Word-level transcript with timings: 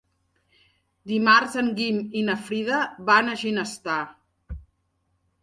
Dimarts 1.11 1.57
en 1.63 1.69
Guim 1.81 1.99
i 2.21 2.23
na 2.31 2.37
Frida 2.47 2.81
van 3.11 3.31
a 3.31 3.37
Ginestar. 3.43 4.01